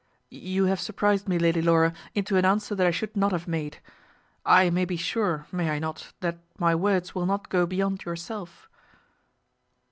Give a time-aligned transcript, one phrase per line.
[0.31, 3.77] "You have surprised me, Lady Laura, into an answer that I should not have made.
[4.43, 8.67] I may be sure, may I not, that my words will not go beyond yourself?"